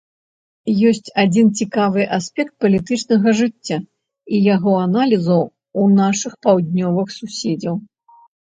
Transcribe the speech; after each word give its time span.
Ёсць 0.91 1.09
адзін 1.23 1.51
цікавы 1.61 2.05
аспект 2.17 2.53
палітычнага 2.65 3.29
жыцця 3.41 3.77
і 4.33 4.41
яго 4.55 4.73
аналізу 4.87 5.39
ў 5.81 5.83
нашых 6.03 6.33
паўднёвых 6.49 7.07
суседзяў. 7.21 7.75